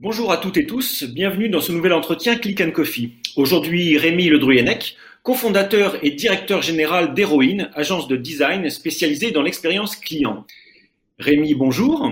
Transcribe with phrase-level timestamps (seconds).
[0.00, 3.14] Bonjour à toutes et tous, bienvenue dans ce nouvel entretien Click and Coffee.
[3.36, 10.46] Aujourd'hui, Rémi Ledruyenec, cofondateur et directeur général d'Heroine, agence de design spécialisée dans l'expérience client.
[11.18, 12.10] Rémi, bonjour.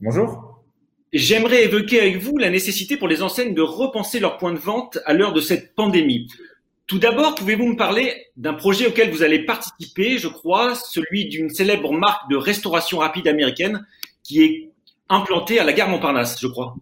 [0.00, 0.64] Bonjour.
[1.12, 4.98] J'aimerais évoquer avec vous la nécessité pour les enseignes de repenser leur point de vente
[5.04, 6.26] à l'heure de cette pandémie.
[6.86, 11.48] Tout d'abord, pouvez-vous me parler d'un projet auquel vous allez participer, je crois, celui d'une
[11.48, 13.86] célèbre marque de restauration rapide américaine
[14.22, 14.70] qui est
[15.08, 16.76] implanté à la gare Montparnasse, je crois.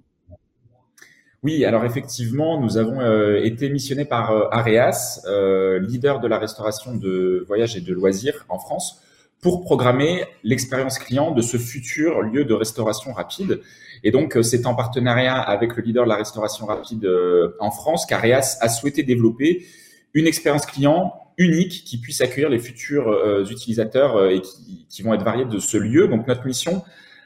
[1.44, 6.38] Oui, alors effectivement, nous avons euh, été missionnés par euh, Areas, euh, leader de la
[6.38, 9.00] restauration de voyages et de loisirs en France,
[9.40, 13.60] pour programmer l'expérience client de ce futur lieu de restauration rapide.
[14.04, 17.08] Et donc, c'est en partenariat avec le leader de la restauration rapide
[17.58, 19.66] en France qu'Areas a souhaité développer
[20.14, 23.10] une expérience client unique qui puisse accueillir les futurs
[23.50, 26.06] utilisateurs et qui, qui, vont être variés de ce lieu.
[26.06, 26.82] Donc, notre mission,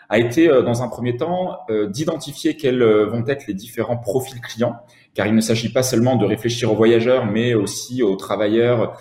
[0.08, 3.96] a été euh, dans un premier temps euh, d'identifier quels euh, vont être les différents
[3.96, 4.76] profils clients,
[5.14, 9.00] car il ne s'agit pas seulement de réfléchir aux voyageurs, mais aussi aux travailleurs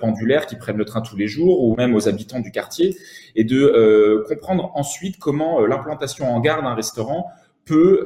[0.00, 2.94] pendulaires qui prennent le train tous les jours, ou même aux habitants du quartier,
[3.34, 7.30] et de comprendre ensuite comment l'implantation en gare d'un restaurant
[7.64, 8.04] peut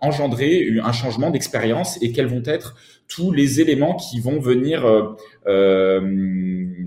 [0.00, 2.76] engendrer un changement d'expérience et quels vont être
[3.08, 4.86] tous les éléments qui vont venir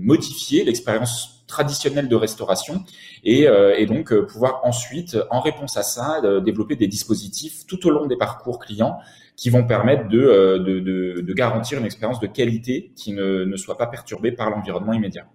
[0.00, 2.82] modifier l'expérience traditionnelle de restauration
[3.24, 7.90] et, euh, donc euh, pouvoir ensuite, en réponse à ça, développer des dispositifs tout au
[7.90, 8.98] long des parcours clients
[9.36, 13.86] qui vont permettre euh, de garantir une expérience de qualité qui ne, ne soit pas
[13.86, 15.26] perturbée par l'environnement immédiat.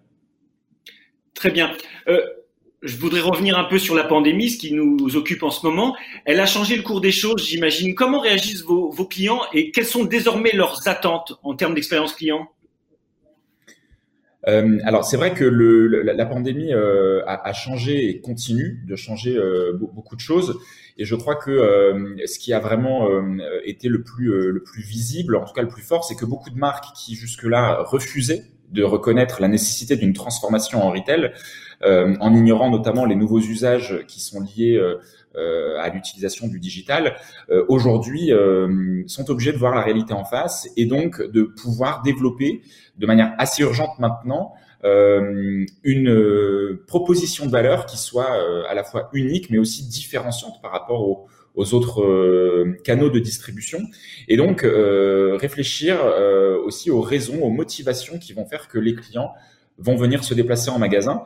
[1.36, 1.72] Très bien.
[2.84, 5.96] Je voudrais revenir un peu sur la pandémie, ce qui nous occupe en ce moment.
[6.26, 7.96] Elle a changé le cours des choses, j'imagine.
[7.96, 12.48] Comment réagissent vos, clients et quelles sont désormais leurs attentes en termes d'expérience client?
[14.48, 19.36] Euh, alors c'est vrai que le, la, pandémie euh, a, changé et continue de changer
[19.36, 20.60] euh, beaucoup de choses.
[21.00, 23.10] Et je crois que ce qui a vraiment
[23.66, 26.50] été le plus, le plus visible, en tout cas le plus fort, c'est que beaucoup
[26.50, 31.32] de marques qui jusque-là refusaient de reconnaître la nécessité d'une transformation en retail,
[31.84, 34.82] en ignorant notamment les nouveaux usages qui sont liés
[35.38, 37.16] euh, à l'utilisation du digital,
[37.52, 42.02] euh, aujourd'hui euh, sont obligés de voir la réalité en face et donc de pouvoir
[42.02, 42.64] développer
[42.98, 44.54] de manière assez urgente maintenant
[45.84, 48.32] une proposition de valeur qui soit
[48.70, 51.28] à la fois unique mais aussi différenciante par rapport aux,
[51.58, 53.80] aux autres canaux de distribution
[54.30, 56.00] et donc réfléchir
[56.66, 59.34] aussi aux raisons, aux motivations qui vont faire que les clients
[59.78, 61.24] vont venir se déplacer en magasin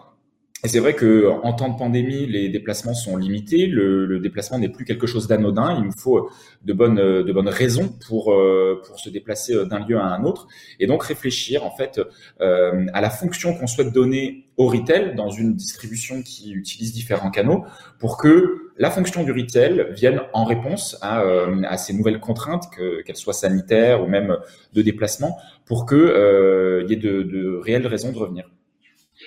[0.64, 3.66] et c'est vrai que en temps de pandémie, les déplacements sont limités.
[3.66, 5.76] Le, déplacement n'est plus quelque chose d'anodin.
[5.80, 6.30] Il nous faut
[6.64, 10.48] de bonnes, de bonnes raisons pour euh, pour se déplacer d'un lieu à un autre.
[10.80, 12.00] Et donc réfléchir en fait
[12.42, 17.32] euh, à la fonction qu'on souhaite donner au retail dans une distribution qui utilise différents
[17.32, 17.66] canaux,
[17.98, 22.64] pour que la fonction du retail vienne en réponse à, euh, ces nouvelles contraintes,
[23.06, 24.36] qu'elles soient sanitaires ou même
[24.74, 28.50] de déplacement, pour que euh, y ait de réelles raisons de revenir.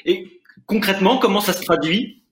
[0.05, 2.24] Et concrètement, comment ça se traduit?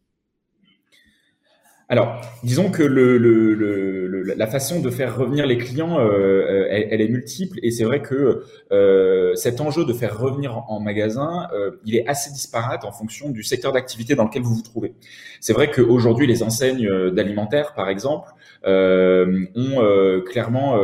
[1.89, 7.09] Alors, disons que le, le, la façon de faire revenir les clients, euh, elle, est
[7.09, 11.97] multiple, et c'est vrai que euh, cet enjeu de faire revenir en, magasin, euh, il
[11.97, 14.95] est assez disparate en fonction du secteur d'activité dans lequel vous vous trouvez.
[15.41, 18.31] C'est vrai qu'aujourd'hui, les enseignes d'alimentaire, par exemple,
[18.65, 20.79] ont clairement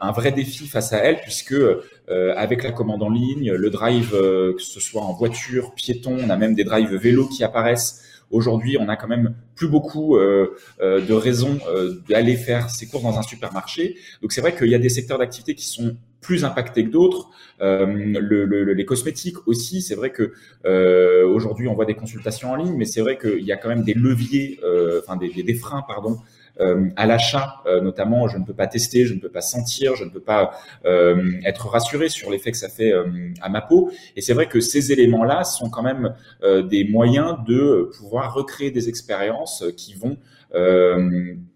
[0.00, 4.14] un vrai défi face à elles, puisque euh, avec la commande en ligne, le drive,
[4.14, 8.02] euh, que ce soit en voiture, piéton, on a même des drives vélos qui apparaissent.
[8.34, 10.48] Aujourd'hui, on a quand même plus beaucoup euh,
[10.80, 11.58] de raisons
[12.08, 13.96] d'aller faire ses courses dans un supermarché.
[14.22, 17.30] Donc c'est vrai qu'il y a des secteurs d'activité qui sont plus impactés que d'autres.
[17.60, 20.32] Le, les cosmétiques aussi, c'est vrai que
[21.24, 23.84] aujourd'hui on voit des consultations en ligne, mais c'est vrai qu'il y a quand même
[23.84, 24.58] des leviers,
[24.98, 26.43] enfin des, des, freins, pardon, euh,
[26.96, 30.04] à l'achat, euh, notamment, je ne peux pas tester, je ne peux pas sentir, je
[30.04, 30.52] ne peux pas
[30.84, 32.92] euh, être rassuré sur l'effet que ça fait
[33.40, 33.90] à ma peau.
[34.16, 36.14] Et c'est vrai que ces éléments-là sont quand même
[36.68, 40.16] des moyens de pouvoir recréer des expériences qui vont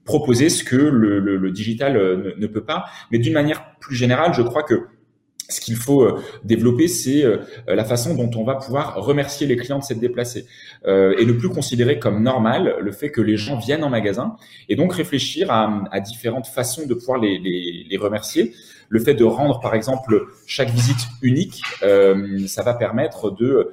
[0.05, 1.95] proposer ce que le, digital
[2.37, 2.87] ne, peut pas.
[3.13, 4.87] Mais d'une manière plus générale, je crois que
[5.49, 9.57] ce qu'il faut euh, développer, c'est euh, la façon dont on va pouvoir remercier les
[9.57, 10.47] clients de s'être déplacés
[10.87, 14.37] euh, et ne plus considérer comme normal le fait que les gens viennent en magasin
[14.69, 18.53] et donc réfléchir à, différentes façons de pouvoir les, les, remercier.
[18.91, 21.63] Le fait de rendre, par exemple, chaque visite unique,
[22.47, 23.73] ça va permettre de,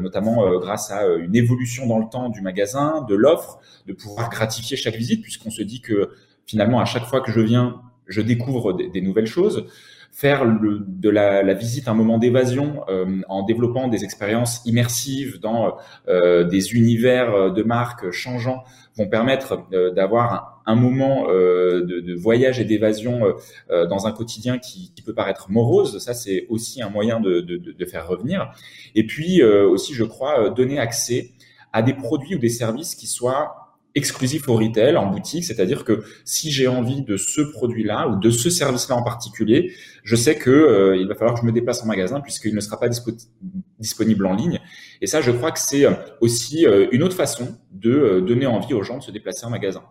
[0.00, 4.76] notamment grâce à une évolution dans le temps du magasin, de l'offre, de pouvoir gratifier
[4.76, 6.10] chaque visite puisqu'on se dit que
[6.46, 9.66] finalement, à chaque fois que je viens, je découvre des nouvelles choses.
[10.14, 12.84] Faire de la, visite un moment d'évasion
[13.28, 15.76] en développant des expériences immersives dans
[16.06, 18.62] des univers de marques changeants
[18.96, 23.22] vont permettre d'avoir un, moment de, voyage et d'évasion
[23.68, 25.98] dans un quotidien qui, peut paraître morose.
[25.98, 28.52] Ça, c'est aussi un moyen de, de, faire revenir.
[28.94, 31.32] Et puis aussi, je crois, donner accès
[31.72, 33.63] à des produits ou des services qui soient
[33.94, 38.30] exclusifs au retail, en boutique, c'est-à-dire que si j'ai envie de ce produit-là ou de
[38.30, 41.82] ce service-là en particulier, je sais que euh, il va falloir que je me déplace
[41.82, 42.88] en magasin puisqu'il ne sera pas
[43.78, 44.60] disponible en ligne.
[45.00, 48.74] Et ça, je crois que c'est euh, aussi euh, une autre façon de donner envie
[48.74, 49.82] aux gens de se déplacer en magasin.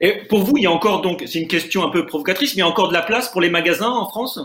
[0.00, 2.58] Et pour vous, il y a encore donc, c'est une question un peu provocatrice, mais
[2.58, 4.40] il y a encore de la place pour les magasins en France?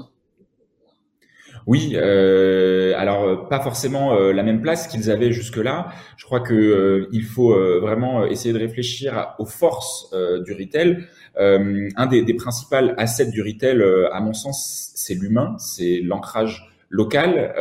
[1.65, 5.87] Oui, euh, alors euh, pas forcément euh, la même place qu'ils avaient jusque-là.
[6.17, 10.13] Je crois que euh, il faut vraiment essayer de réfléchir aux forces
[10.45, 11.05] du retail.
[11.37, 13.81] un des, des principaux assets du retail,
[14.11, 17.53] à mon sens, c'est l'humain, c'est l'ancrage local,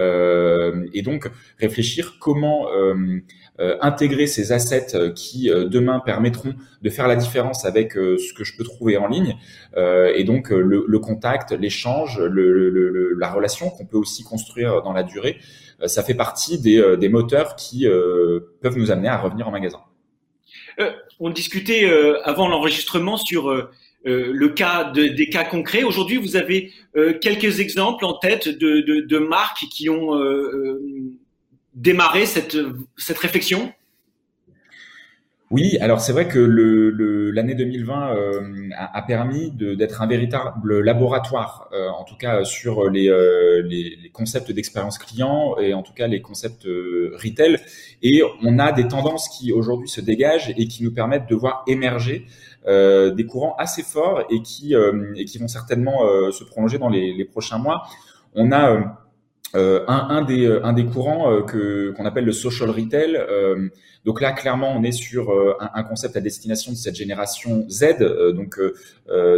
[0.92, 2.68] et donc réfléchir comment
[3.60, 8.32] euh, intégrer ces assets euh, qui euh, demain permettront de faire la différence avec ce
[8.32, 9.36] que je peux trouver en ligne
[9.76, 15.38] et donc le, contact, l'échange, le, la relation qu'on peut aussi construire dans la durée,
[15.86, 17.86] ça fait partie des, des moteurs qui
[18.60, 19.80] peuvent nous amener à revenir en magasin.
[21.20, 21.88] on discutait
[22.24, 23.70] avant l'enregistrement sur
[24.04, 25.84] le cas de, des cas concrets.
[25.84, 26.72] Aujourd'hui, vous avez
[27.20, 30.10] quelques exemples en tête de, de, de marques qui ont
[31.74, 32.56] démarrer cette,
[32.96, 33.72] cette réflexion?
[35.52, 41.90] Oui, alors c'est vrai que l'année 2020 euh, a, permis d'être un véritable laboratoire, euh,
[41.90, 46.22] en tout cas sur les, euh, les, concepts d'expérience client et en tout cas les
[46.22, 47.58] concepts retail.
[48.02, 51.64] Et on a des tendances qui aujourd'hui se dégagent et qui nous permettent de voir
[51.66, 52.24] émerger
[52.66, 54.74] des courants assez forts et qui,
[55.16, 56.00] et qui vont certainement
[56.30, 57.82] se prolonger dans les, les prochains mois.
[58.34, 59.01] On a
[59.54, 63.16] euh, un, un, des, euh, un des courants euh, que qu'on appelle le social retail.
[63.16, 63.68] Euh,
[64.04, 67.98] donc là, clairement, on est sur un, un, concept à destination de cette génération Z,
[68.34, 68.58] donc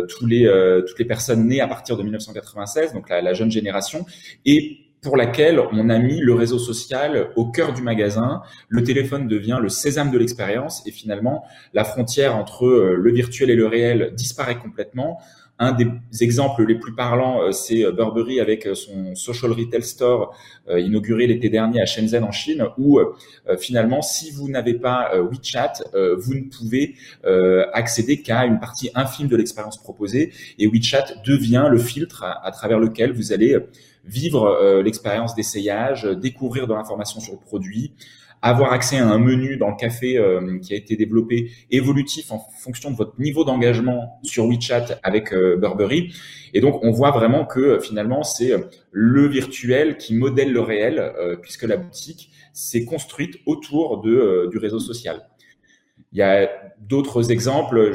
[0.08, 4.06] tous les toutes les personnes nées à partir de 1996, donc la, la, jeune génération,
[4.46, 8.40] et pour laquelle on a mis le réseau social au cœur du magasin.
[8.70, 11.44] Le téléphone devient le sésame de l'expérience, et finalement,
[11.74, 15.20] la frontière entre le virtuel et le réel disparaît complètement.
[15.60, 15.86] Un des
[16.20, 20.36] exemples les plus parlants, euh, c'est euh, Burberry avec euh, son Social Retail Store
[20.76, 22.98] inauguré l'été dernier à Shenzhen en Chine, où
[23.58, 25.74] finalement, si vous n'avez pas WeChat,
[26.16, 26.94] vous ne pouvez
[27.74, 30.32] accéder qu'à une partie infime de l'expérience proposée.
[30.58, 33.58] Et WeChat devient le filtre à, travers lequel vous allez
[34.06, 37.92] vivre l'expérience d'essayage, découvrir de l'information sur le produit,
[38.44, 42.38] avoir accès à un menu dans le café euh, qui a été développé évolutif en
[42.38, 46.12] fonction de votre niveau d'engagement sur WeChat avec euh, Burberry.
[46.52, 48.52] Et donc, on voit vraiment que euh, finalement, c'est
[48.92, 54.78] le virtuel qui modèle le réel, puisque la boutique s'est construite autour de, du réseau
[54.78, 55.26] social.
[56.12, 56.48] Il y a
[56.78, 57.92] d'autres exemples.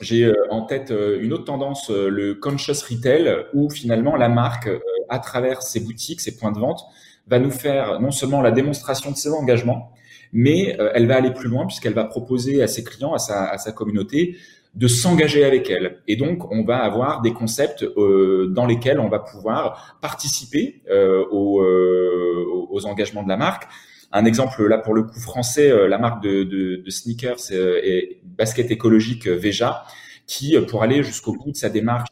[0.00, 4.70] J'ai en tête une autre tendance, le conscious retail, où finalement la marque,
[5.10, 6.80] à travers ses boutiques, ses points de vente,
[7.26, 9.92] va nous faire non seulement la démonstration de ses engagements,
[10.32, 13.46] mais euh, elle va aller plus loin puisqu'elle va proposer à ses clients, à sa,
[13.48, 14.36] à sa communauté,
[14.74, 15.98] de s'engager avec elle.
[16.08, 21.24] Et donc, on va avoir des concepts euh, dans lesquels on va pouvoir participer euh,
[21.30, 23.68] aux, euh, aux, engagements de la marque.
[24.12, 28.20] Un exemple là pour le coup français, euh, la marque de, de, de sneakers et
[28.24, 29.84] basket écologique Veja,
[30.26, 32.08] qui pour aller jusqu'au bout de sa démarche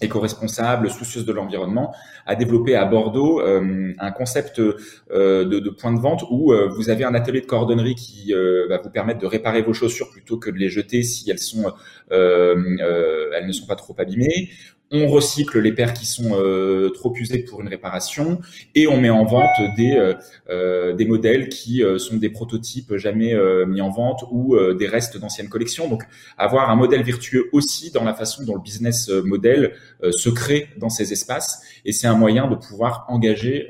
[0.00, 1.94] éco-responsable, soucieuse de l'environnement,
[2.26, 6.90] a développé à Bordeaux euh, un concept euh, de, point de vente où euh, vous
[6.90, 8.32] avez un atelier de cordonnerie qui
[8.68, 11.72] va vous permettre de réparer vos chaussures plutôt que de les jeter si elles sont
[12.10, 14.50] elles ne sont pas trop abîmées
[14.90, 18.40] on recycle les paires qui sont euh, trop usées pour une réparation
[18.74, 20.14] et on met en vente des euh,
[20.48, 23.34] euh, des modèles qui sont des prototypes jamais
[23.66, 25.88] mis en vente ou des restes d'anciennes collections.
[25.88, 26.04] Donc
[26.36, 29.74] avoir un modèle virtueux aussi dans la façon dont le business model
[30.10, 33.68] se crée dans ces espaces et c'est un moyen de pouvoir engager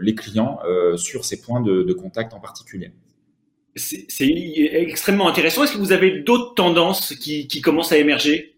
[0.00, 0.58] les clients
[0.96, 2.90] sur ces points de, contact en particulier.
[3.76, 5.64] C'est extrêmement intéressant.
[5.64, 8.57] Est-ce que vous avez d'autres tendances qui commencent à émerger?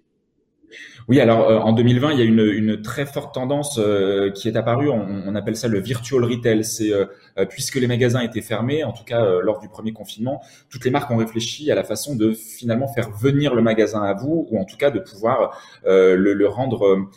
[1.11, 4.47] Oui, alors euh, en 2020, il y a une, une très forte tendance euh, qui
[4.47, 4.91] est apparue.
[4.91, 6.63] On, on, appelle ça le virtual retail.
[6.63, 7.05] C'est euh,
[7.49, 10.41] puisque les magasins étaient fermés, en tout cas lors du premier confinement,
[10.71, 14.15] toutes les marques ont réfléchi à la façon de finalement faire venir le magasin à
[14.15, 17.09] vous, ou en tout cas de pouvoir le, le, rendre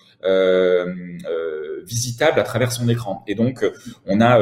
[1.85, 3.23] visitable à travers son écran.
[3.27, 3.63] Et donc,
[4.07, 4.39] on a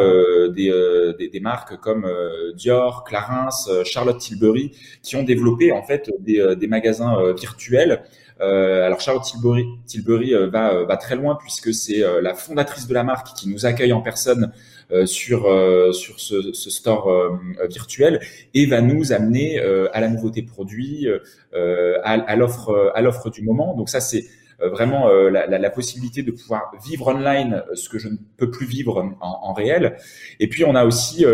[0.49, 2.07] des, des, des, marques comme
[2.55, 3.49] Dior, Clarins,
[3.83, 8.03] Charlotte Tilbury qui ont développé en fait des, des magasins virtuels
[8.41, 13.35] alors Charlotte Tilbury, Tilbury va, va très loin puisque c'est la fondatrice de la marque
[13.35, 14.51] qui nous accueille en personne
[15.05, 15.41] sur
[15.93, 18.19] sur ce, store virtuel
[18.53, 21.07] et va nous amener à la nouveauté produit,
[21.53, 23.75] à, l'offre à l'offre du moment.
[23.75, 24.25] Donc ça c'est
[24.59, 29.39] vraiment la, possibilité de pouvoir vivre online ce que je ne peux plus vivre en,
[29.49, 29.97] en réel.
[30.39, 31.25] Et puis on a aussi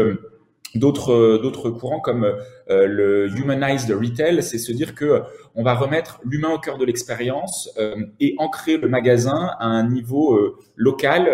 [0.77, 2.23] d'autres d'autres courants comme
[2.69, 5.21] euh, le humanized retail, c'est se dire que
[5.55, 9.87] on va remettre l'humain au cœur de l'expérience euh, et ancrer le magasin à un
[9.87, 11.27] niveau euh, local,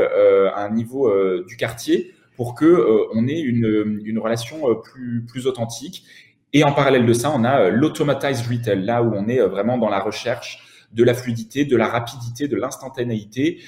[0.55, 1.11] à un niveau
[1.43, 6.05] du quartier, pour que on ait une, une relation plus plus authentique.
[6.53, 9.89] Et en parallèle de ça, on a l'automatized retail, là où on est vraiment dans
[9.89, 13.59] la recherche de la fluidité, de la rapidité, de l'instantanéité,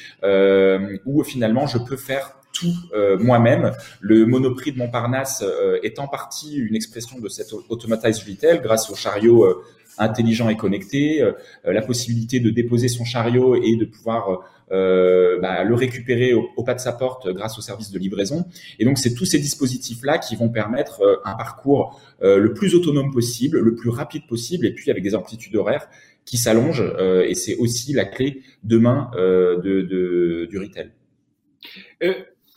[1.05, 3.73] où finalement je peux faire tout euh, moi-même.
[3.99, 8.89] Le Monoprix de Montparnasse euh, est en partie une expression de cette automatized retail grâce
[8.89, 9.61] au chariot euh,
[9.97, 11.25] intelligent et connecté,
[11.63, 16.81] la possibilité de déposer son chariot et de pouvoir bah, le récupérer au, pas de
[16.81, 18.43] sa porte grâce au service de livraison.
[18.77, 23.57] Et donc, c'est tous ces dispositifs-là qui vont permettre un parcours le plus autonome possible,
[23.57, 25.87] le plus rapide possible, et puis avec des amplitudes horaires
[26.25, 26.83] qui s'allongent.
[27.25, 30.91] et c'est aussi la clé demain de, de, du retail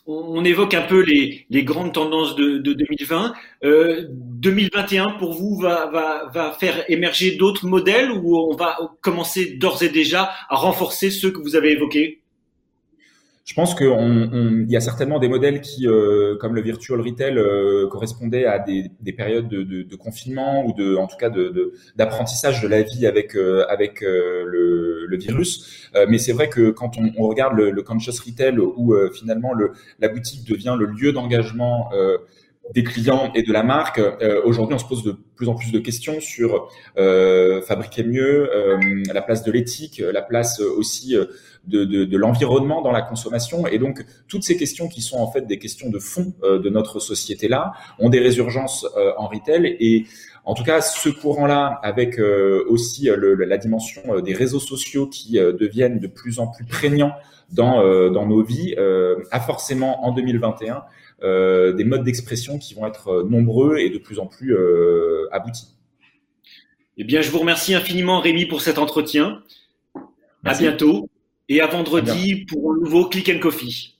[0.09, 3.33] on évoque un peu les, grandes tendances de, 2020.
[3.61, 9.89] 2021, euh, pour vous, va, faire émerger d'autres modèles ou on va commencer d'ores et
[9.89, 12.18] déjà à renforcer ceux que vous avez évoqués?
[13.49, 17.87] Je pense qu'il y a certainement des modèles qui, euh, comme le virtual retail, euh,
[17.87, 21.31] correspondaient à des, périodes de, confinement ou de, en tout cas,
[21.95, 25.89] d'apprentissage de, la vie avec euh, avec le, virus.
[26.07, 30.47] mais c'est vrai que quand on, regarde le, conscious retail, où finalement le, la boutique
[30.47, 31.89] devient le lieu d'engagement
[32.73, 34.01] des clients et de la marque.
[34.43, 38.49] Aujourd'hui, on se pose de plus en plus de questions sur fabriquer mieux,
[39.11, 41.15] la place de l'éthique, la place aussi
[41.67, 43.67] de, de, de l'environnement dans la consommation.
[43.67, 46.69] Et donc, toutes ces questions qui sont en fait des questions de fond euh, de
[46.69, 49.77] notre société-là ont des résurgences euh, en retail.
[49.79, 50.05] Et
[50.45, 55.33] en tout cas, ce courant-là, avec euh, aussi le, la dimension des réseaux sociaux qui
[55.33, 57.13] deviennent de plus en plus prégnants
[57.51, 58.75] dans, dans nos vies,
[59.31, 60.83] a forcément en 2021
[61.21, 64.55] des modes d'expression qui vont être nombreux et de plus en plus
[65.31, 65.75] aboutis.
[66.97, 69.41] Eh bien, je vous remercie infiniment, Rémi, pour cet entretien.
[70.45, 71.09] À bientôt
[71.49, 73.98] et à vendredi pour un nouveau Click and Coffee.